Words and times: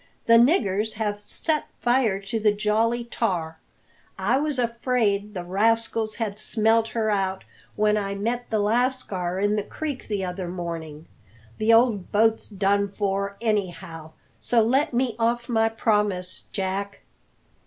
"The 0.25 0.39
niggers 0.39 0.93
have 0.93 1.19
set 1.19 1.67
fire 1.79 2.19
to 2.21 2.39
the 2.39 2.51
Jolly 2.51 3.03
Tar. 3.03 3.59
I 4.17 4.39
was 4.39 4.57
afraid 4.57 5.35
the 5.35 5.43
rascals 5.43 6.15
had 6.15 6.39
smelt 6.39 6.87
her 6.87 7.11
out 7.11 7.43
when 7.75 7.97
I 7.97 8.15
met 8.15 8.49
the 8.49 8.57
lascar 8.57 9.37
in 9.37 9.57
the 9.57 9.63
creek 9.63 10.07
the 10.07 10.25
other 10.25 10.47
morning. 10.47 11.05
The 11.59 11.71
old 11.71 12.11
boat's 12.11 12.49
done 12.49 12.87
for, 12.89 13.37
anyhow; 13.41 14.13
so 14.39 14.63
let 14.63 14.91
me 14.91 15.15
off 15.19 15.47
my 15.47 15.69
promise, 15.69 16.47
Jack." 16.51 17.01